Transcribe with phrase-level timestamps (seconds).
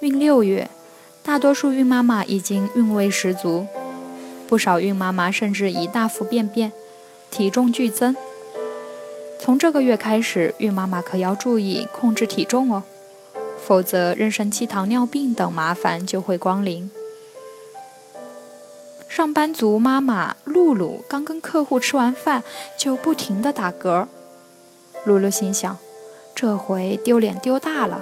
[0.00, 0.70] 孕六月，
[1.22, 3.66] 大多数孕妈妈已经孕味十足，
[4.48, 6.72] 不少孕妈妈甚至已大幅便便，
[7.30, 8.16] 体重剧增。
[9.38, 12.82] 从这个月开始，孕妈妈可要注意控制体重哦，
[13.62, 16.90] 否则妊娠期糖尿病等麻烦就会光临。
[19.06, 22.42] 上班族妈妈露露刚跟客户吃完饭，
[22.78, 24.06] 就不停地打嗝。
[25.04, 25.76] 露露心想，
[26.34, 28.00] 这回丢脸丢大了。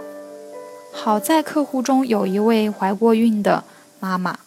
[0.93, 3.65] 好在客户中有一位怀过孕的
[4.01, 4.39] 妈妈，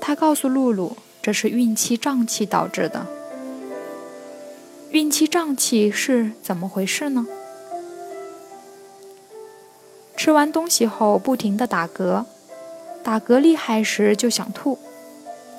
[0.00, 3.06] 她告诉露露，这是孕期胀气导致的。
[4.90, 7.26] 孕期胀气是怎么回事呢？
[10.16, 12.24] 吃完东西后不停的打嗝，
[13.02, 14.78] 打嗝厉害时就想吐，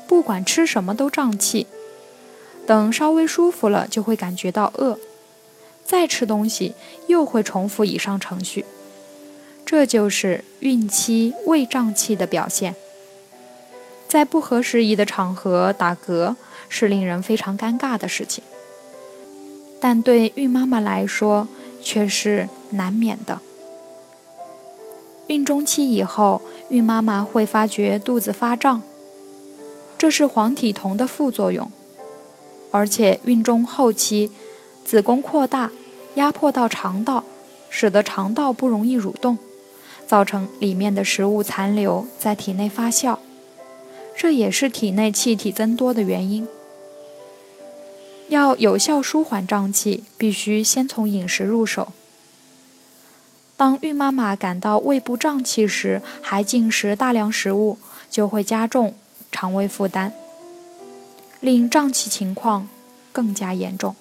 [0.08, 1.68] 不管吃什么都胀气，
[2.66, 4.98] 等稍微舒服了就会感觉到饿，
[5.86, 6.74] 再吃东西
[7.06, 8.66] 又会重复以上程序。
[9.78, 12.74] 这就是孕期胃胀气的表现，
[14.08, 16.36] 在不合时宜的场合打嗝
[16.68, 18.44] 是令人非常尴尬的事情，
[19.80, 21.48] 但对孕妈妈来说
[21.80, 23.40] 却是难免的。
[25.28, 28.82] 孕中期以后，孕妈妈会发觉肚子发胀，
[29.96, 31.72] 这是黄体酮的副作用，
[32.72, 34.32] 而且孕中后期
[34.84, 35.70] 子宫扩大，
[36.16, 37.24] 压迫到肠道，
[37.70, 39.38] 使得肠道不容易蠕动。
[40.08, 43.18] 造成里面的食物残留在体内发酵，
[44.16, 46.48] 这也是体内气体增多的原因。
[48.30, 51.94] 要有效舒缓胀气，必须先从饮食入手。
[53.56, 57.78] 当孕妈妈感到胃部胀气时，还进食大量食物，
[58.10, 58.94] 就会加重
[59.32, 60.12] 肠胃负担，
[61.40, 62.68] 令胀气情况
[63.12, 63.96] 更加严重。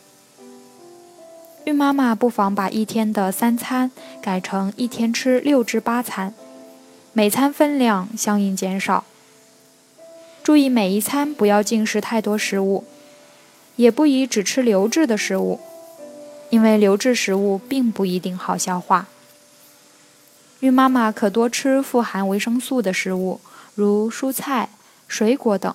[1.67, 3.91] 孕妈妈不妨把一天的三餐
[4.23, 6.33] 改成一天吃六至八餐，
[7.13, 9.05] 每餐分量相应减少。
[10.45, 12.85] 注意每一餐不要进食太多食物，
[13.75, 15.59] 也不宜只吃流质的食物，
[16.51, 19.09] 因为流质食物并不一定好消化。
[20.61, 23.41] 孕妈妈可多吃富含维生素的食物，
[23.75, 24.69] 如蔬菜、
[25.09, 25.75] 水果等，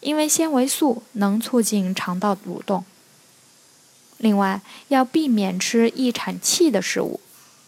[0.00, 2.84] 因为纤维素能促进肠道蠕动。
[4.22, 7.18] 另外，要避免吃易产气的食物，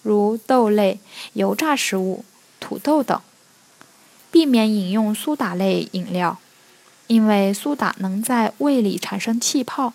[0.02, 1.00] 如豆类、
[1.32, 2.24] 油炸食物、
[2.60, 3.20] 土豆等。
[4.30, 6.38] 避免饮用苏打类饮料，
[7.08, 9.94] 因为苏打能在胃里产生气泡，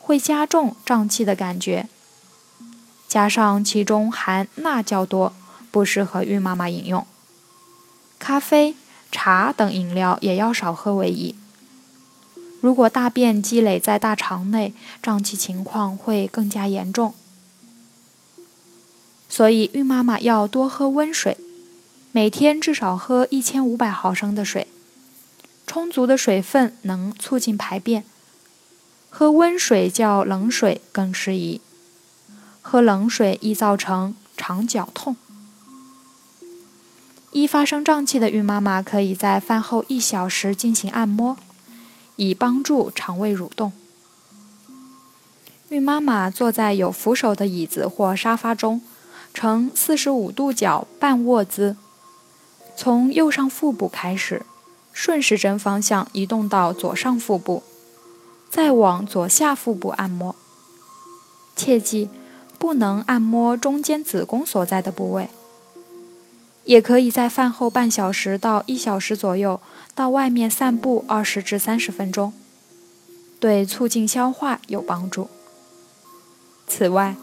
[0.00, 1.88] 会加重胀气的感觉。
[3.06, 5.32] 加上其中含钠较多，
[5.70, 7.06] 不适合孕妈妈饮用。
[8.18, 8.74] 咖啡、
[9.12, 11.36] 茶等饮料也要少喝为宜。
[12.64, 17.12] 如果大便积累在大肠内，胀气情况会更加严重。
[19.28, 21.36] 所以，孕妈妈要多喝温水，
[22.10, 24.66] 每天至少喝一千五百毫升的水。
[25.66, 28.02] 充足的水分能促进排便，
[29.10, 31.60] 喝温水较冷水更适宜。
[32.62, 35.16] 喝冷水易造成肠绞痛。
[37.32, 41.36] 易发生胀气的孕妈妈可以在饭后一小时进行按摩。
[42.16, 43.72] 以帮助肠胃蠕动。
[45.70, 48.80] 孕妈妈坐在有扶手的椅子或沙发中，
[49.32, 51.76] 呈四十五度角半卧姿，
[52.76, 54.44] 从右上腹部开始，
[54.92, 57.62] 顺时针方向移动到左上腹部，
[58.50, 60.36] 再往左下腹部按摩。
[61.56, 62.08] 切记，
[62.58, 65.30] 不能按摩中间子宫所在的部位。
[66.64, 69.60] 也可以在饭后半小时到一小时左右
[69.94, 72.32] 到外面散步二十至三十分钟，
[73.38, 75.28] 对促进消化有帮助。
[76.66, 77.14] 此外，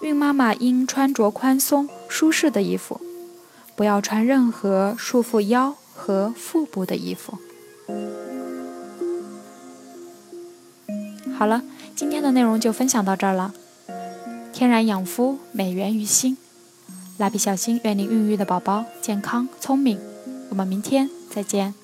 [0.00, 3.00] 孕妈妈应穿着宽松舒适的衣服，
[3.74, 7.38] 不要穿任何束缚腰和腹部的衣服。
[11.36, 11.62] 好了，
[11.96, 13.52] 今天的内容就分享到这儿了。
[14.52, 16.36] 天然养肤，美源于心。
[17.18, 19.98] 蜡笔小新，愿您孕育的宝宝健康聪明。
[20.50, 21.74] 我们明天再见。